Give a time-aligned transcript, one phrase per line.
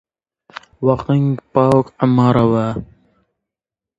[0.85, 2.67] وە قنگ باوک عومەرەوە!